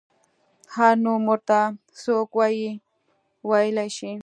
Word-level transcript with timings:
هر 0.75 0.93
نوم 1.05 1.21
ورته 1.31 1.59
څوک 2.01 2.29
وايي 2.39 2.69
ویلی 3.49 3.89
شي. 3.97 4.11